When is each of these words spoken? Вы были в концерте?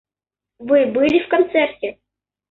Вы 0.57 0.87
были 0.87 1.23
в 1.23 1.29
концерте? 1.29 1.99